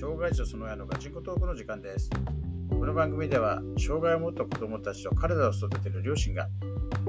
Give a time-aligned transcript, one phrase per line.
[0.00, 2.08] 障害者その親のガチンコトークの時間です。
[2.70, 6.48] この番組では、障害を持った子供たちと体を育てる両親が、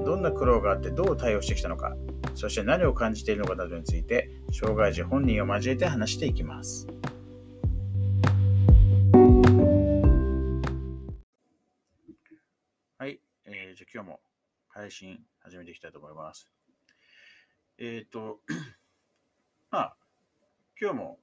[0.04, 1.94] どんな苦労があってどう対応してきたのか、
[2.34, 6.88] そして何を感じているのかなどについて、障害児本人を交えて話していきます。
[12.98, 14.20] はい、えー、じゃあ今日も
[14.66, 16.50] 配信始めていきたいと思います。
[17.78, 18.40] えっ、ー、と、
[19.70, 19.96] まあ、
[20.80, 21.20] 今日も、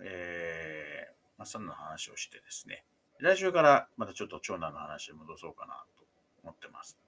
[0.00, 0.97] えー、
[1.38, 2.84] まあ、そんな話をしてですね、
[3.20, 6.04] 来週からまたちょっと長男の話に戻そうかなと
[6.42, 6.98] 思ってます。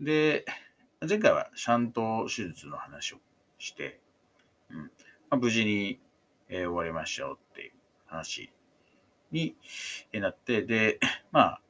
[0.00, 0.44] で、
[1.06, 3.18] 前回はシャント手術の話を
[3.58, 4.00] して、
[4.70, 4.88] うんま
[5.30, 6.00] あ、無事に、
[6.48, 7.72] えー終わりましたよっていう
[8.06, 8.50] 話
[9.30, 9.56] に
[10.12, 10.98] なって、で、
[11.32, 11.60] まあ、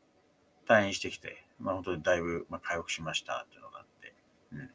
[0.66, 4.14] 退院してきて、まあ本当にだいぶ、まあ、回復しましたっていうのがあって、
[4.52, 4.70] うん。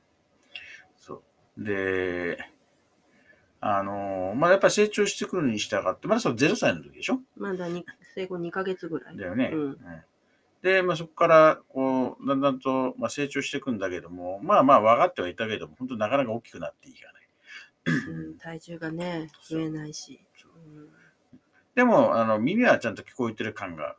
[0.98, 1.23] そ
[1.57, 1.63] う。
[1.63, 2.38] で、
[3.62, 7.20] あのーまあやっぱり成長してくるに従って、まだその0歳の時でしょ？
[7.38, 7.85] まだに
[8.16, 9.18] 生後2ヶ月ぐらい。
[9.18, 9.51] だよね。
[9.54, 9.77] うんうん
[10.62, 17.98] で、まあ、そこから、こう、だんだんと、まあ、成長していくんだけども、まあまあ分かってはいたけども、本当なかなか大きくなっていかない。
[18.10, 20.20] うん、体重がね、増えないし。
[20.44, 20.90] うん
[21.76, 23.98] でも、あの、耳はちゃんと聞こえてる感がある。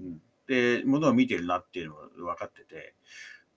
[0.00, 2.94] うん、で、物を見てるなっていうのが分かってて、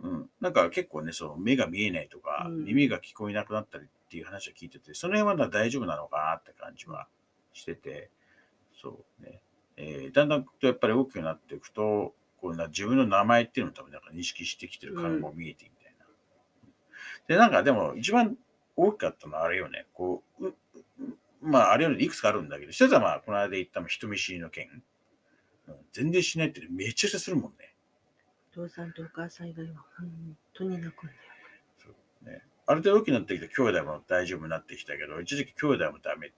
[0.04, 7.08] うん、なんか結構ね、そう、目が見えないとか、うん耳が聞こえなくなったりっていう話を聞いてて、その辺はまだ大丈夫なのかなって感じは
[7.52, 8.10] してて、
[8.82, 9.42] そうね。
[9.76, 16.06] えーだんだんとやっぱり大きくなっていくと、こうな自分の名前っていうのを多分なんか認識してきてる感も見えてみたいな。
[17.28, 18.38] で、なんかでも一番
[18.78, 20.56] 大きかったのはあれよね、こう、うう
[21.42, 24.70] まああれよりいくつかあるんだけど、一つはまあこの間言った人見知りの件。
[24.70, 24.84] うん
[25.92, 27.74] 全然しないってめちゃくちゃするもんね。
[28.52, 31.20] お父さんとお母さん以外は本当に泣くんだよ。
[32.68, 36.34] ある程度大きくなってきて兄弟も大丈夫になってきたけど、一時期兄弟もダメで、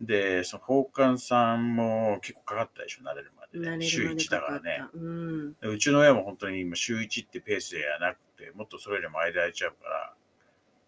[0.00, 3.84] で、その宝冠さんも結構かかったでしょ、慣れるまで、ね。
[3.84, 4.84] 週1だからね。
[4.94, 5.52] うん。
[5.54, 10.14] でうちの親も本当に今週1ってペースではなくて、もっとそれよりも間空いちゃうから、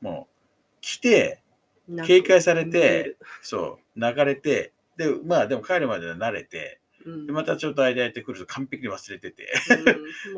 [0.01, 1.43] もう来て、
[2.07, 9.47] 警戒され寝てる、そう、流れて、で、まあでも帰るまでは慣れて、うんでまたちょっと間空いてくると完璧に忘れてて、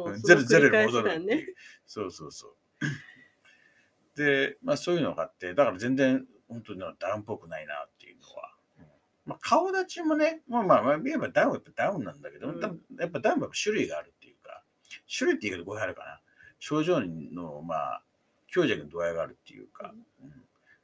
[0.07, 1.27] うゼロゼロに戻るだっていう。
[1.27, 1.47] ね。
[1.87, 2.55] そうそうそう。
[4.17, 8.55] で、まあそういうのがあって、だから全然本当にダウンっぽくないなっていうのは。
[8.79, 8.85] うん
[9.27, 12.61] まあ顔立ちもね、まあまあ、まあ、言えばダウンはやっぱダウンなんだけど、うん
[12.99, 14.63] やっぱダウンは種類があるっていうか、
[15.07, 16.21] 種類って言うけど語弊あるかな。
[16.59, 18.03] 症状の、まあ、
[18.49, 20.33] 強弱の度合いがあるっていうか、うん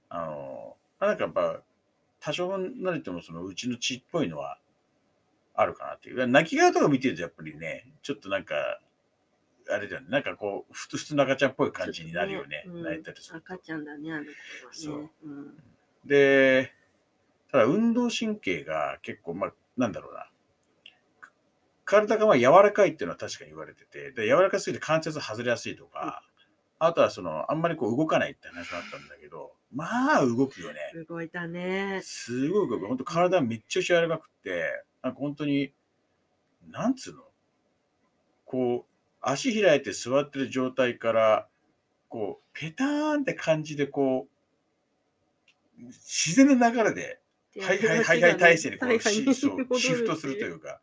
[0.09, 1.61] あの、まあなんかやっぱ、
[2.21, 4.59] 多少なりともそのうちの血っぽいのは
[5.55, 6.27] あるかなっていう。
[6.27, 8.81] 泣き顔とか見てるとやっぱりね、ちょっとなんか、
[9.71, 13.55] あれだよね、なんかこう、普通の赤ちゃんっぽい感じになるよね、うん泣いたりすると。
[13.55, 14.31] 赤ちゃんだね、あの子
[14.73, 15.11] そうはね。
[15.25, 15.63] うん
[16.05, 16.73] で、
[17.51, 20.31] ただ運動神経が結構、まあ、なんだろうな。
[21.85, 26.23] 体がまあ柔らかいっていうのは確かに言われてて、で柔らかすぎて関節外れやすいとか、
[26.79, 30.79] あとはその、あんまりこう動かないって話があったんだけど、まあ動くよね。
[31.09, 32.01] 動いたね。
[32.05, 32.87] すごい動く。
[32.87, 35.73] 本当体めっちゃ柔らかくて、なんか本当に、
[36.69, 37.23] なんつうの？
[38.45, 41.49] こう、足開いて座ってる状態から、
[42.09, 44.29] こう、ペターンって感じでこ
[45.79, 47.21] う、自然な流れで、
[47.61, 50.81] はいはいはいはい体勢にこう、しそうシフトするというか、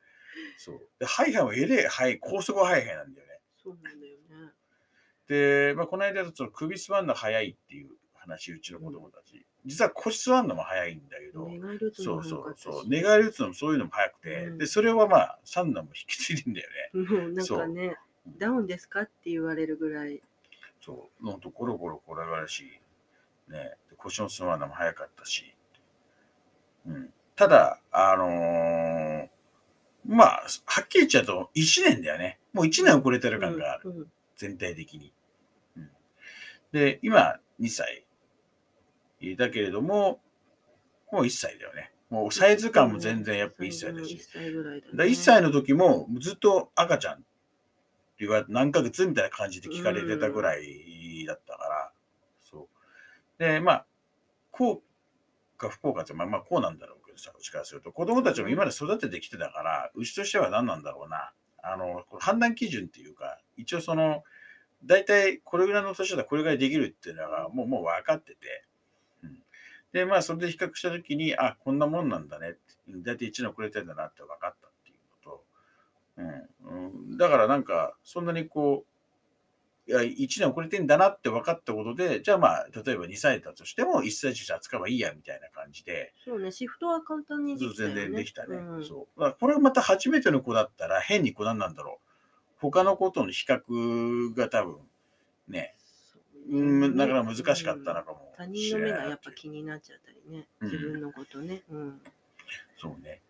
[0.58, 0.82] そう。
[1.00, 3.40] で、ハイハイもえれえ、はい、高速ハイハイなんだよね。
[3.64, 4.52] そうなんだよね。
[5.28, 9.46] で、まあ、この間、その首座るの早いっていう話、うちの子供たち。
[9.66, 11.50] 実は腰座るのも早いんだけど、
[11.94, 12.90] そうそうそう。
[12.90, 17.34] 寝返り打つのもそういうのも早くて、うんで、それはまあ、サンダも引き継いでんだよね。
[17.34, 17.96] なんかね、
[18.28, 20.22] ダウンですかって言われるぐらい。
[20.82, 21.26] そう。
[21.26, 22.80] ほんと、ゴロゴロ転がるし、
[23.48, 25.54] ね、で腰の座るのも早かったし。
[26.86, 27.14] うん。
[27.36, 29.30] ただ、あのー
[30.06, 32.40] まあ、はっきり言っちゃうと、1年だよね。
[32.52, 33.90] もう1年遅れてる感がある。
[33.90, 35.14] うんうん全体的に。
[35.78, 35.90] うん、
[36.72, 38.06] で、今、2歳
[39.38, 40.20] だけれども、
[41.12, 41.94] もう1歳だよね。
[42.10, 44.20] もうサイズ感も全然やっぱ1歳だ1し。
[44.20, 44.94] 歳ぐらいだね。
[44.96, 47.24] だ1歳の時もずっと赤ちゃん
[48.26, 51.92] 言われ何ヶ月みたいな感じで聞かれてたぐらいだったから、
[52.44, 52.70] そ
[53.40, 53.44] う。
[53.44, 53.86] で、まあ、
[54.52, 54.94] こう
[55.58, 61.32] か不幸かって、まあまあこうなんだろうけどさ、うちからすると、子供たちも今まで育ててきてたから、うちとしては何なんだろうな。
[61.64, 64.24] あの、判断基準っていうか、一応その、
[64.86, 68.66] 大体これぐらいの年だったらこれぐらいできるっていうのがもうもう分かってて、
[69.94, 74.68] で、まあそれで比較したときに、あ、こんなもんなんだねって、大体1年遅れてんだなって分かった
[76.18, 78.94] うんうん、だからなんか、そんなにこう、
[79.86, 87.96] いや1年遅れてんだなって分かったことで、じゃあまあ、例えば2歳だとしても1歳児扱えばいいやみたいな感じで、そうね、シフトは簡単にできたよね。
[87.96, 88.56] 全然できたね。
[88.56, 89.20] うんそう。
[89.20, 92.14] だからこれがまた初めての子だったら変にこうなんなんだろう。
[92.60, 94.78] 他の子との比較が多分
[95.50, 95.76] ね、
[96.14, 101.62] そううん、ねだから難しかったのかも他人の目がやっぱ気になっちゃったりね、うん自分のことね。
[101.70, 102.02] うん。
[102.78, 103.22] そうね。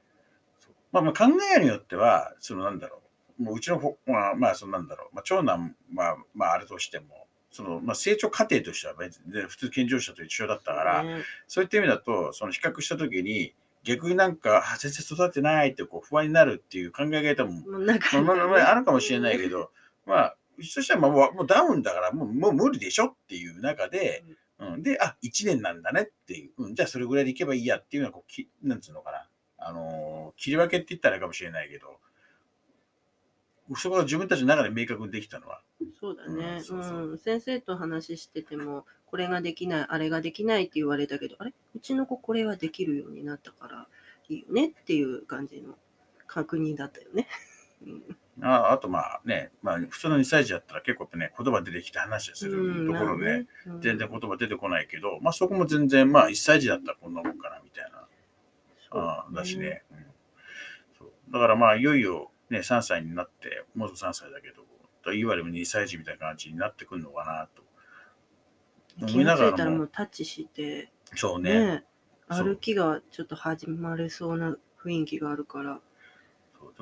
[0.93, 1.25] まあまあ考
[1.57, 3.01] えによっては、そのなんだろ
[3.39, 3.43] う。
[3.43, 5.15] もううちのほ、まあまあ、そのなんだろう。
[5.15, 13.53] まあ長男、まあまああれとしても、そのまあ成長過程としては別にね普通健常者と一緒だったから、ねそういった意味だと、その比較したときに、
[13.83, 19.71] 逆になんか、あ全然育ってないってこう不安になるっていう考え方も、まあまあまああるかもしれないけど、
[20.05, 24.23] まあ、うちとしてはまあもうもうダウンだからもうもう無理でしょっていう中で、
[24.59, 29.27] うん、で、あ、1年なんだねっていう、うん、じゃあそれぐらいでいけばいいやっていうのはこうき、なんつうのかな、
[29.65, 31.99] あのー切り分けって言ったらあれかもしれないけど、
[33.77, 35.61] そこが自分たちの中で明確にできたのは、
[35.99, 37.17] そうだね、うん。
[37.17, 41.53] 先生と話してても、これができない、あれができないって言われたけど、あれ？
[41.75, 43.87] うちの子これはできるようになったから
[44.27, 45.75] いいよねっていう感じの
[46.27, 47.27] 確認だったよね。
[47.85, 48.17] うん。
[48.41, 53.81] ああとまあね、まあ、普通の2歳児だったら結構ね、言葉出てきて話をするところで、うん。
[53.81, 58.02] 全然言葉出てこないけど、まあそこも全然、まあ1歳児だったらこんなもんかなみたいな、
[58.93, 59.57] ああだし。
[59.57, 59.97] ね、うん
[60.97, 61.11] そう。
[61.31, 64.63] だからまあいよいよね、3歳になって、もう3歳だけど、
[65.13, 67.63] いわゆる2歳児みたいな感じになってくるのかなと。
[69.07, 71.65] 気がついたらもうタッチして、そうね。
[71.65, 71.83] ね、
[72.27, 75.79] 歩きがちょっと始まれそうな雰囲気があるから、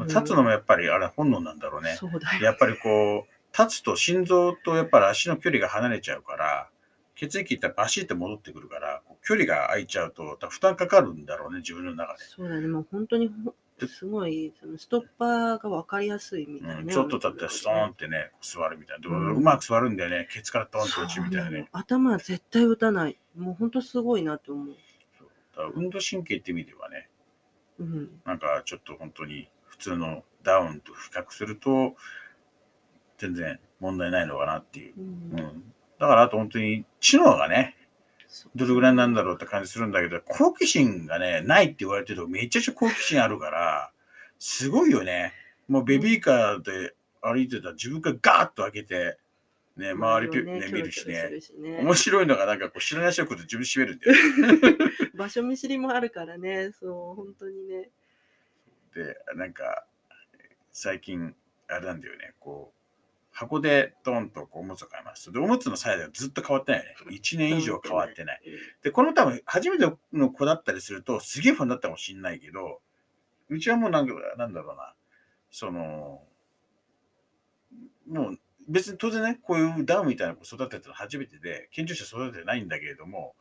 [0.05, 1.95] 立つのもやっぱりあれ本能なんだろうね。
[1.97, 2.11] そう。
[2.43, 6.69] やっぱりこう、立つと心臓とやっぱり足の距離が離れちゃうから、
[7.15, 12.23] 血液いったらバシッて戻ってくるから、距離が空いちゃうと、負担かかるんだろうね、自分の中で。
[12.23, 13.53] そうだね、もう本当にほ
[13.87, 16.93] すごい、そのストッパーが分かりやすいみたいなうん、ね。
[16.93, 19.09] ちょっと立ってストーンってね、座るみたいな。
[19.09, 20.27] うんうまく座るんだよね。
[20.31, 21.69] ケツからトンと落ちるみたいなね。
[21.71, 23.17] 頭は絶対打たない。
[23.35, 24.67] もう本当すごいなと思う。
[24.67, 24.73] だ
[25.57, 27.09] から運動神経って意味ではね、
[27.79, 28.21] うん。
[28.25, 31.95] なんかちょっと本当に普通のダウンと比較すると、
[33.17, 34.93] 全然問題ないのかなっていう。
[34.97, 35.73] ううんん。
[35.99, 37.80] だからあと本当に知能がね、そう
[38.55, 43.91] どれぐらいなんだろうって感じするんだけど、好奇心がね、ないって言われてるとめちゃくちゃ好奇心あるから、
[44.39, 45.33] すごいよね。
[45.67, 49.17] もうベビーカーで歩いてたら自分がガーッと開けて、
[49.77, 51.39] ね、周りピュね、見るしね。
[51.39, 54.77] しね面白いのがなんかこう知らない人が来ると自分閉めるんだよ。
[55.15, 57.89] 場所見知りもあるからね、そう、本当にね。
[58.93, 59.85] で、なんか、
[60.71, 61.35] 最近、
[61.67, 62.80] あれなんだよね、こう、
[63.31, 65.31] 箱でドンとこうおむつを買いますと。
[65.31, 67.17] で、おむつのサイズがずっと変わってないよね。
[67.17, 68.41] 1年以上変わってない。
[68.83, 72.81] で、この多分、初めての子だったりすると、すげえファンだったかもしんないけど、
[73.49, 74.93] うちはもうなんか、なんだろうな、
[75.49, 76.23] その、
[78.07, 83.35] もう、別に当然ね、こういうダウンみたいな子育てたの初めてで、健常者育ててないんだけれども、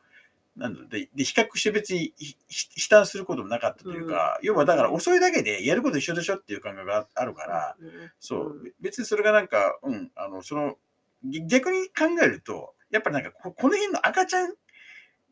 [0.55, 7.89] なんだでで比較して別に悲嘆することもなかったというか、要はだから遅いだけでやること一緒でしょっていう感覚があるから、うん、
[8.19, 10.75] そう、べ別にそれがなんか、うん、あの、その、
[11.23, 14.53] ぎ逆に考えると、やっぱりなんかこ、この辺の赤ちゃん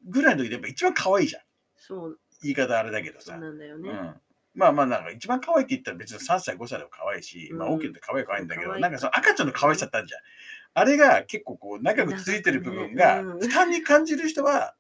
[0.08, 1.42] ぐらいの時でやっぱ一番可愛いじゃん。
[1.76, 3.34] そう、言い方あれだけどさ。
[3.34, 3.90] そうなんだよね。
[3.90, 4.16] うん。
[4.56, 10.22] まあまあなんか一番可愛いって言ったら別に3歳5歳でも可愛いし、まあうん大きいって可愛い可愛いんだけど、なんかその赤ちゃんの可愛さってあるじゃん。
[10.74, 14.76] あれが結構こう長く続いてる部分が負担に感じる人は、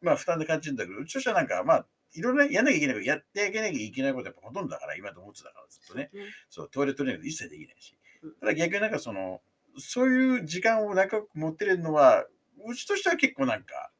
[0.00, 6.10] まあ負担で感じるんだけど、うちとしてはなんかまあいろいろやんなきゃいけないこと、やっていけなきゃいけないことやっぱほとんどだから、今と思ってたからずっとね。
[6.12, 8.34] ねそう、トイレトレーニング一切できないしうん。
[8.34, 9.40] ただ逆になんかその、
[9.78, 12.24] そういう時間を長く持ってるのは、
[12.66, 13.90] うちとしては結構なんか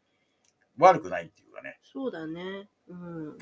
[0.79, 1.79] 悪くないっていうかね。
[1.83, 2.69] そうだね。
[2.89, 3.29] うん。
[3.29, 3.37] うん。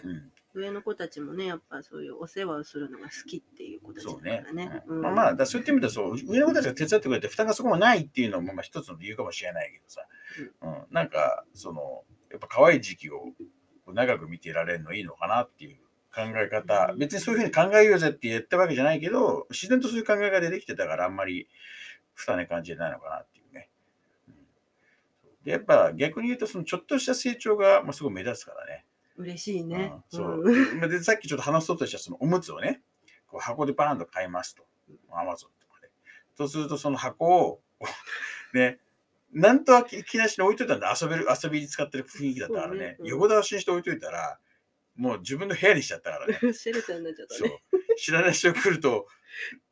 [0.55, 4.83] 上の子たちもね、やっぱそういうお世話をするのが好きっていう子たちだそうねからね。。
[4.87, 10.03] うんうんまあまあ、だそういった意味ではそう、上の子たちが手伝ってくれて負担がそこもないっていうのもまあ一つの理由かもしれないけどさ、
[10.63, 12.05] うん、なんか、その、
[12.41, 13.33] やっぱ可愛い時期を
[13.87, 15.77] 長く見ていられるのいいのかなっていう
[16.15, 21.49] 考え方、別にそういうふうに考えようぜって言ったわけじゃないけど、自然とそういう考えが出てきてたからあんまり
[22.15, 23.69] 負担な感じないのかなっていうね。
[24.29, 24.35] うん
[25.45, 28.85] でやっぱ逆に言うと、そのちょっとした成長がまあすごい目立つからね。
[29.17, 29.93] 嬉しいね。
[30.13, 32.81] うんそううんまあでさっきちょっと話そうとしたそのおむつをね、
[33.27, 34.65] こう箱でバーンと買いますと。
[35.13, 35.91] アマゾンとかで。
[36.37, 37.61] そうするとその箱を、
[38.55, 38.79] ね、
[39.33, 40.95] なんとは気気なしに置いといたんだ。
[41.01, 42.79] 遊べる、遊びに使ってる雰囲気だったからね。
[42.79, 44.39] ねうん横倒しにして置いといたら、
[44.97, 46.53] もう自分の部屋にしちゃったからね。
[46.53, 47.63] シェルターになっちゃったね。。
[47.97, 49.07] 知らない人が来ると、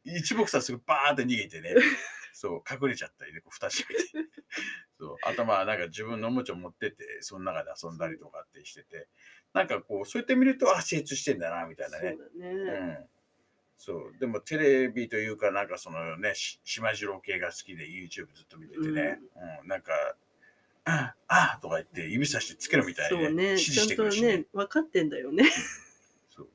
[0.05, 1.75] 一目散すぐバーって逃げてね、
[2.33, 4.29] そう、隠れちゃったりね、こう蓋閉めて。
[4.99, 9.09] そう、あとまあなんか自分のおもちゃを持ってって、その中で遊んだりとかってしてて、
[9.53, 12.17] なんかこう、そうやって見ると、あ、成長してんだな、みたいなね。
[12.17, 12.55] そうだね。
[12.55, 13.16] うん。
[13.79, 14.15] そう。
[14.19, 19.21] でもテレビというか、なんかそのね、し島次郎系が好きで YouTube ずっと見ててね、
[19.63, 19.93] うん、なんか、
[20.85, 24.39] ああとか言って指さしてつけろみたいに、そうね、指示しちゃんとてくるしね。
[24.39, 25.45] ね、分かってんだよね。
[26.31, 26.49] そう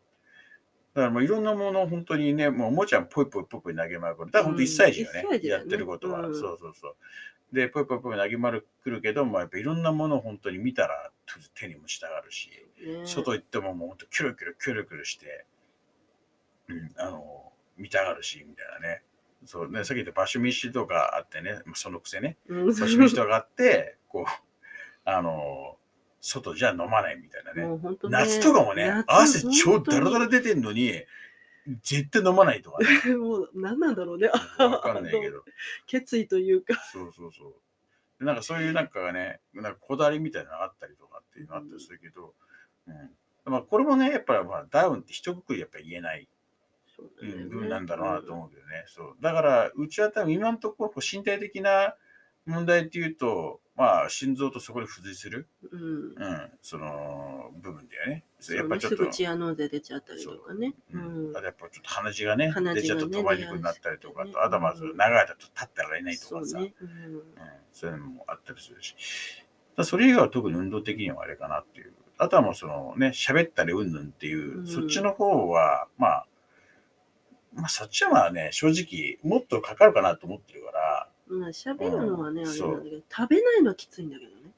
[0.94, 4.32] だからもういろんなものを本当にね、もうおもちゃもポイポイポイポイ投げまくる。
[4.32, 6.96] だから本当1歳児よね、うん一歳児だよねやってることは、うんそうそうそう。
[7.54, 11.12] で、ポイポイポイ投げまくるけど、まあ、やっぱいろんなものを本当に見たら
[11.54, 12.50] 手にもしたがるし、
[12.80, 15.46] ね外行ってももう本当キョロキョロキョロキョロして、
[16.72, 19.04] うん、あの、見たがるし、みたいなね。
[19.46, 24.32] そうね、さっき言った場所見しとかあってね、まあそのくせね、うん場所見しとかあって、こう、
[25.04, 25.78] あの、
[26.20, 27.68] 外じゃ飲まないみたいなね。
[27.68, 31.04] ね夏とかもね、夏汗超本当にダラダラ出てんのに、
[31.84, 33.16] 絶対飲まないとかね。
[33.18, 34.30] もう何なんだろうね。
[34.58, 35.44] わかんないけど。
[35.88, 36.76] 決意というか。
[36.92, 37.56] そうそうそう。
[38.20, 42.36] でなんかそういうなんかがね、なんかこだわりみたいなのがあったりとかっていうのがあったりするけど、
[42.88, 43.16] うん。
[43.46, 46.41] まあこれもね、やっぱりまあダウンって一括りやっぱ言えないそ
[47.22, 48.84] う部分なんだろうなと思うけどね。
[48.88, 49.16] そう。
[49.22, 51.96] だから、うちは多分今のところ身体的な
[52.46, 55.82] 問題っていうと、まあ心臓とそこで付随する、うん。
[55.82, 58.26] うん、その部分だよね。
[58.40, 60.74] そうやっぱちょっとねすぐ、チアノーゼ出ちゃったりとかね。
[60.94, 66.74] ううんん、あとやっぱちょっと鼻血がね、がね出ちゃうと止まりにくくなったりとか、ねとあとはまず長い間と立ってられないとかさ、そうね。
[66.82, 67.24] うんうん、
[67.72, 68.96] そういうのもあったりするし、
[69.78, 71.94] だそれ以外は特に運動的にはあれかなっていう。
[72.18, 76.28] あとはもうそのね、喋ったりうんぬんっていう、うんそっちの方は、まあ、
[77.54, 84.52] まあそっちはまあね、正直もっとかかるかなと思ってるから、まあ喋るのはね、うんあれなんだけど、食べないのはきついんだけどね。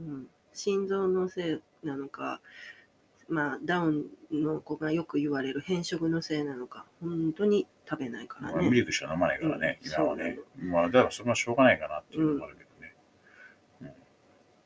[0.00, 0.26] うん。
[0.52, 2.40] 心臓のせいなのか、
[3.28, 8.54] まあダウンの子がよく言われる変色のせいなのか、本当に食べないからね。
[8.54, 10.38] まあミルクしか飲まないからね、うん今はね。
[10.56, 12.70] まあだからそれはしょうがないかなっていうのもあるけど
[13.90, 13.96] ね。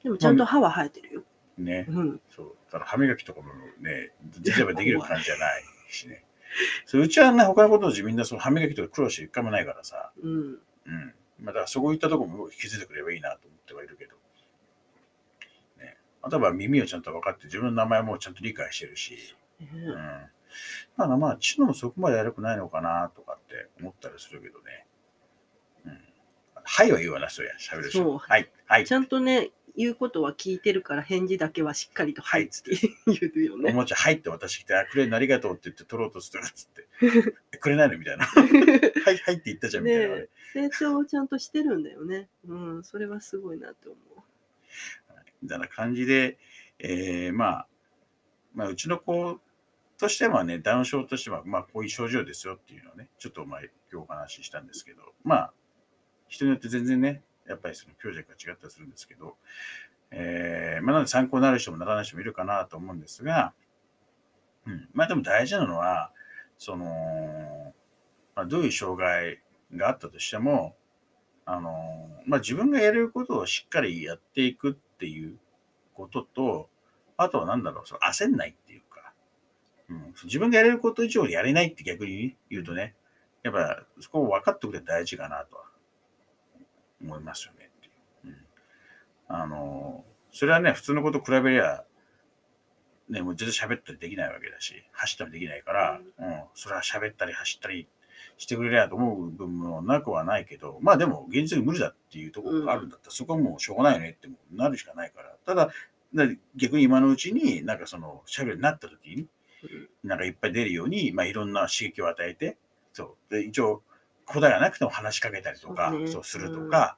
[0.02, 1.22] でもちゃんと歯は生えてるよ。
[1.58, 1.86] ね。
[1.88, 2.20] うん。
[2.34, 2.56] そう。
[2.66, 3.48] だから歯磨きとかも
[3.80, 6.24] ね、実はできる感じじゃないしね。
[6.86, 10.12] そううちはね、他のことをみんなその歯磨きとか苦労して一回もないからさ。
[10.22, 10.58] うん。
[10.86, 11.14] うん。
[11.38, 14.16] まあだからそこ行ったとこも気づいてくればいいなと思ってはいるけど。
[15.78, 15.96] ね。
[16.22, 19.36] あとは耳をちゃんと分かって自分の名前もちゃんと理解してるし。
[19.60, 20.30] ねうん。
[20.96, 24.86] まあまあ、知能もそこまで悪くないのかなとかって思ったりするけどね。
[25.84, 25.92] うん。
[26.64, 27.98] はいは言うわな、そうや、喋る人。
[28.02, 28.92] そうはい、はいち。
[28.92, 29.50] ゃんとね、
[29.80, 32.52] 言うことは聞いてるから返事だけはしっかりとはいって
[33.06, 33.72] 言うよおね。
[33.72, 36.86] もちゃ入って私来て、あ、くれるのありがとうって言って取ろうとするっつって。
[37.52, 37.98] えくれないの？
[37.98, 38.26] みたいな。
[38.28, 40.20] はい、はいって言ったじゃんみたいなね。
[40.22, 42.28] ね成長をちゃんとしてるんだよね。
[42.46, 44.22] うん、それはすごいなって思う。
[45.42, 46.36] みたいな感じで、
[46.78, 47.66] えー、まあ、
[48.54, 49.40] まあ、うちの子
[49.96, 53.60] としてはね、ダウン症としては、まあ、こういう症状ですよっていうのをね、ちょっとまあ、
[53.92, 55.52] 今日お話ししたんですけど、まあ、
[56.28, 59.36] 人によって全然ね、やっぱりその強弱が違ったりするんですけど、
[60.12, 63.52] えー、まあ、なので参考になる人もならない人もいるかなと思うんですが、
[64.66, 66.12] うん、まあでも大事なのは、
[66.58, 67.74] その、
[68.36, 69.40] まあ、どういう障害
[69.74, 70.76] があったとしても、
[71.44, 75.36] あの、まあ自分がやれることをしっかりやっていくっていう
[75.94, 76.68] ことと、
[77.16, 79.12] あとはなんだろう、その焦んないっていうか、
[79.88, 82.94] うん、自分がやれること以上やれないって逆に言うとね、
[83.42, 85.69] やっぱそこを分かっておくって大事かなとは
[87.02, 87.86] 思いますよねって
[88.28, 88.34] いう。
[89.28, 91.84] うん、あの、それはね、普通のこと比べりゃ、
[93.08, 97.88] ね、もう全然喋ったりできないわけだし、走ったりできないから、うん、それは喋ったり走ったり
[98.38, 105.34] してくれりゃと思う部分もなくはないけど、まあでも現実に無理だっていうところがあるんだったら、そこはもうしょうがないよねってもなるしかないから。
[105.44, 105.70] ただ、
[106.14, 106.24] だ
[106.56, 109.26] 逆に今のうちになんかその喋るようになった時に、
[110.04, 112.56] なんかいっぱい出るように、まあいろんな刺激を与えて、
[112.92, 113.34] そう。
[113.34, 113.82] で、一応、
[114.32, 116.96] 答えがなくても話しかけたりとか、そうするとか、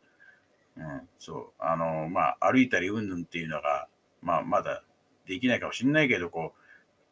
[0.76, 1.52] うん、そう。
[1.58, 3.88] あの、まあ歩いたりうんぬんっていうのが、
[4.22, 4.82] まあまだ
[5.26, 6.54] できないかもしれないけど、こ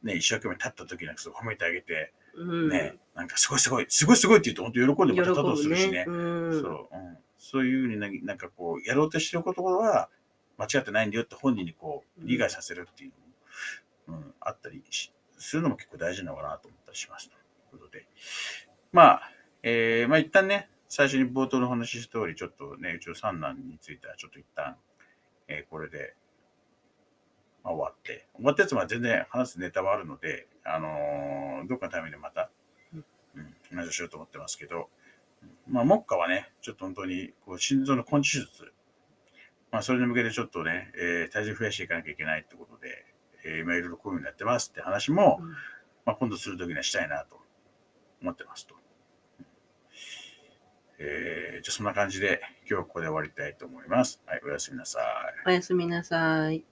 [0.03, 6.05] う、ね、一生懸命立った時なんかそう褒めてあげて、うん、ね、なんかすごいすごい、すごいすごいって言うと本当喜んでまた立とうとするしね。
[6.07, 7.19] うん、そう、うん。
[7.37, 10.09] そういうふうにななんかこう、やろうとしてることは
[10.57, 13.13] 間違ってないんだよって本人にこう、理解させるっていう
[14.09, 17.39] のも、うん、あったりしするのも結構大事なのかなと思ったりしますとい
[17.77, 18.07] うことで。
[18.93, 19.31] まあ、
[19.63, 24.77] えー、まあ一旦ね、最初に冒頭の話した通り、ちょっとね、うちの三男についてはちょっと一旦、
[25.49, 26.15] えーこれで、
[27.63, 32.51] まあ、終わって、終わったやつは全然話すネタはあるので、あのーどっかのタイミングでまた、
[32.95, 32.99] う
[33.41, 34.89] ん、話をしようと思ってますけど、
[35.69, 38.73] まあ、目下はね、ちょっと本当に、こう、心臓の根治手術、
[39.71, 43.05] まあ、それに向けてちょっとね、えー体重増やしていかなきゃいけないってことで、
[43.45, 45.51] えー今いろいろこういうふうになってますって話も、うん。
[46.07, 47.39] まあ、今度するときにはしたいなと
[48.23, 48.80] 思ってますと。
[51.03, 54.23] えー、じゃそんな感じで今日はここで終わりたいと思います。
[54.27, 55.03] はい、おやすみなさい。
[55.49, 56.63] おやすみなさい。